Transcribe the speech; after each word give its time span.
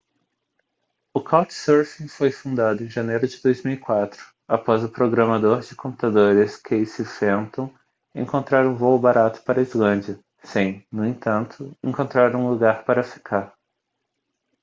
o 1.13 1.21
couchsurfing 1.21 2.07
foi 2.07 2.31
fundado 2.31 2.81
em 2.83 2.89
janeiro 2.89 3.27
de 3.27 3.39
2004 3.39 4.19
após 4.47 4.83
o 4.83 4.89
programador 4.89 5.59
de 5.61 5.75
computadores 5.75 6.55
casey 6.57 7.05
fenton 7.05 7.71
encontrar 8.15 8.65
um 8.65 8.75
voo 8.75 8.97
barato 8.97 9.43
para 9.43 9.59
a 9.59 9.63
islândia 9.63 10.19
sem 10.43 10.83
no 10.91 11.05
entanto 11.05 11.77
encontrar 11.83 12.35
um 12.35 12.49
lugar 12.49 12.83
para 12.83 13.03
ficar 13.03 13.53